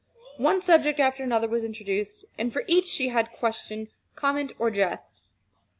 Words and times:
One 0.37 0.63
subject 0.63 0.99
after 0.99 1.21
another 1.21 1.47
was 1.47 1.63
introduced, 1.63 2.25
and 2.35 2.51
for 2.51 2.63
each 2.65 2.87
she 2.87 3.09
had 3.09 3.33
question, 3.33 3.87
comment, 4.15 4.51
or 4.57 4.71
jest. 4.71 5.21